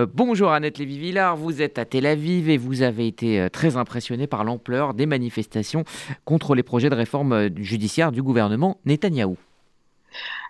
[0.00, 3.76] Euh, bonjour Annette Lévy-Villard, vous êtes à Tel Aviv et vous avez été euh, très
[3.76, 5.84] impressionnée par l'ampleur des manifestations
[6.24, 9.36] contre les projets de réforme euh, judiciaire du gouvernement Netanyahou.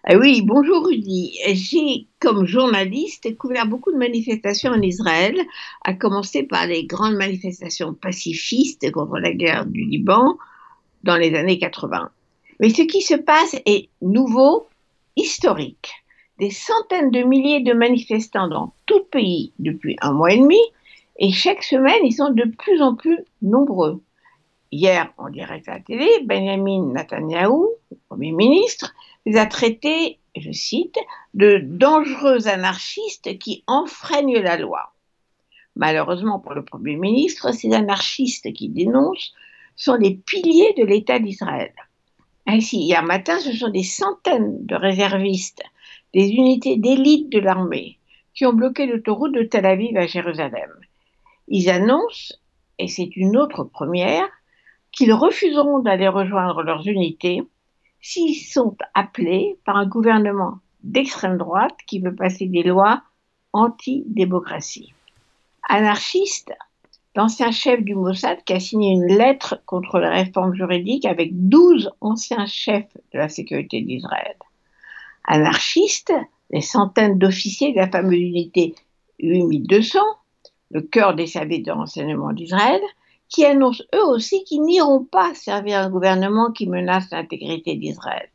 [0.05, 1.37] Ah oui, bonjour Rudy.
[1.53, 5.37] J'ai, comme journaliste, couvert beaucoup de manifestations en Israël,
[5.85, 10.39] à commencer par les grandes manifestations pacifistes contre la guerre du Liban
[11.03, 12.11] dans les années 80.
[12.61, 14.69] Mais ce qui se passe est nouveau,
[15.17, 15.91] historique
[16.41, 20.59] des centaines de milliers de manifestants dans tout le pays depuis un mois et demi,
[21.19, 24.03] et chaque semaine, ils sont de plus en plus nombreux.
[24.73, 28.95] Hier, en direct à la télé, Benjamin Netanyahu, le Premier ministre,
[29.27, 30.97] les a traités, je cite,
[31.35, 34.95] de dangereux anarchistes qui enfreignent la loi.
[35.77, 39.35] Malheureusement pour le Premier ministre, ces anarchistes qui dénoncent
[39.77, 41.75] sont les piliers de l'État d'Israël.
[42.47, 45.63] Ainsi, hier matin, ce sont des centaines de réservistes
[46.15, 47.99] des unités d'élite de l'armée
[48.35, 50.71] qui ont bloqué l'autoroute de Tel Aviv à Jérusalem.
[51.49, 52.35] Ils annoncent,
[52.79, 54.29] et c'est une autre première,
[54.93, 57.43] qu'ils refuseront d'aller rejoindre leurs unités
[58.01, 63.03] s'ils sont appelés par un gouvernement d'extrême droite qui veut passer des lois
[63.53, 64.95] anti-démocratie.
[65.69, 66.53] Anarchiste,
[67.15, 71.93] l'ancien chef du Mossad qui a signé une lettre contre la réforme juridique avec 12
[72.01, 74.37] anciens chefs de la sécurité d'Israël
[75.31, 76.13] anarchistes,
[76.51, 78.75] les centaines d'officiers de la fameuse unité
[79.21, 80.01] 8200,
[80.73, 82.81] le cœur des services de renseignement d'Israël,
[83.29, 88.29] qui annoncent eux aussi qu'ils n'iront pas servir un gouvernement qui menace l'intégrité d'Israël.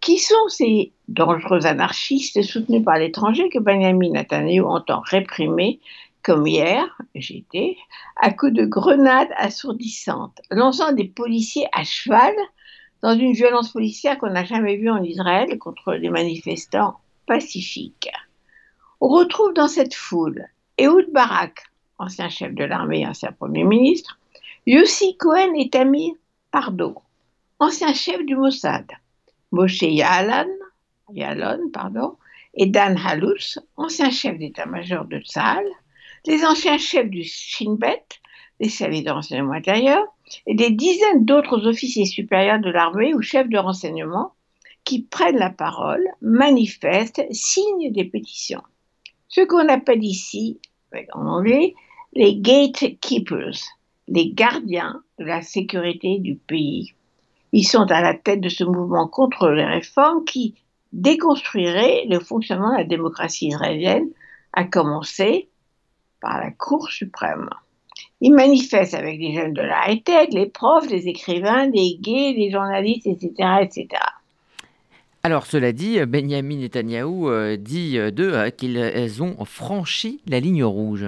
[0.00, 5.80] Qui sont ces dangereux anarchistes soutenus par l'étranger que Benjamin Netanyahu entend réprimer,
[6.22, 7.76] comme hier, j'étais,
[8.20, 12.34] à coups de grenades assourdissantes, lançant des policiers à cheval
[13.02, 18.10] dans une violence policière qu'on n'a jamais vue en Israël contre les manifestants pacifiques.
[19.00, 20.46] On retrouve dans cette foule
[20.78, 21.64] Ehud Barak,
[21.98, 24.18] ancien chef de l'armée, ancien premier ministre,
[24.66, 26.14] Yossi Cohen et Tamir
[26.52, 26.94] Pardo,
[27.58, 28.86] ancien chef du Mossad,
[29.50, 29.84] Moshe
[31.72, 32.16] pardon,
[32.54, 35.64] et Dan Halous, ancien chef d'état-major de Tzahal,
[36.26, 38.04] les anciens chefs du Shin Bet,
[38.60, 40.04] les services de renseignement intérieur,
[40.46, 44.32] et des dizaines d'autres officiers supérieurs de l'armée ou chefs de renseignement
[44.84, 48.62] qui prennent la parole, manifestent, signent des pétitions.
[49.28, 50.60] Ce qu'on appelle ici,
[51.12, 51.74] en anglais,
[52.12, 53.58] les gatekeepers,
[54.08, 56.94] les gardiens de la sécurité du pays.
[57.52, 60.54] Ils sont à la tête de ce mouvement contre les réformes qui
[60.92, 64.08] déconstruirait le fonctionnement de la démocratie israélienne,
[64.52, 65.48] à commencer
[66.22, 67.50] par la Cour suprême.
[68.22, 72.50] Ils manifestent avec les jeunes de la high-tech, les profs, les écrivains, les gays, les
[72.50, 73.32] journalistes, etc.
[73.60, 73.88] etc.
[75.24, 80.64] Alors, cela dit, Benjamin Netanyahou euh, dit euh, d'eux euh, qu'ils ont franchi la ligne
[80.64, 81.06] rouge.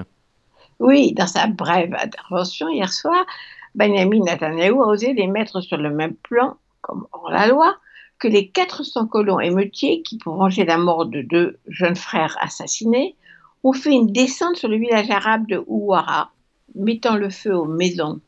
[0.79, 3.27] Oui, dans sa brève intervention hier soir,
[3.75, 7.77] Benjamin Netanyahou a osé les mettre sur le même plan, comme hors la loi,
[8.21, 13.17] que les 400 colons émeutiers qui, pour venger la mort de deux jeunes frères assassinés,
[13.65, 16.31] ont fait une descente sur le village arabe de Ouara,
[16.75, 18.21] mettant le feu aux maisons,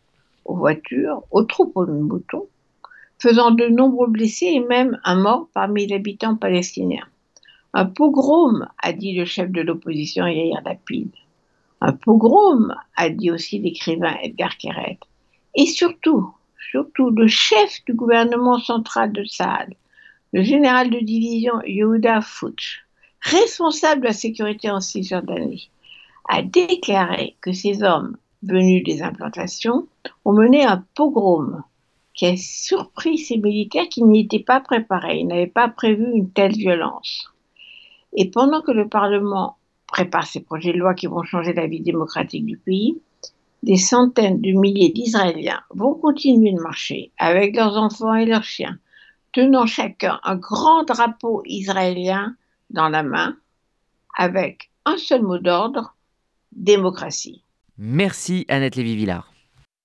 [0.46, 2.46] aux voitures, aux troupeaux de moutons,
[3.18, 7.06] faisant de nombreux blessés et même un mort parmi les habitants palestiniens.
[7.74, 11.10] Un pogrom, a dit le chef de l'opposition Yair Lapid.
[11.82, 14.98] Un pogrom, a dit aussi l'écrivain Edgar Keret.
[15.54, 16.32] Et surtout,
[16.70, 19.74] surtout le chef du gouvernement central de Saad,
[20.32, 22.85] le général de division Yehuda Futsch,
[23.30, 25.70] responsable de la sécurité en Cisjordanie,
[26.28, 29.86] a déclaré que ces hommes venus des implantations,
[30.24, 31.62] ont mené un pogrom
[32.14, 35.18] qui a surpris ces militaires qui n'y étaient pas préparés.
[35.18, 37.28] Ils n'avaient pas prévu une telle violence.
[38.14, 39.56] Et pendant que le Parlement
[39.86, 42.98] prépare ces projets de loi qui vont changer la vie démocratique du pays,
[43.62, 48.78] des centaines de milliers d'Israéliens vont continuer de marcher avec leurs enfants et leurs chiens,
[49.32, 52.34] tenant chacun un grand drapeau israélien
[52.70, 53.36] dans la main,
[54.16, 55.96] avec un seul mot d'ordre,
[56.52, 57.42] démocratie.
[57.78, 59.32] Merci Annette Lévy-Villard.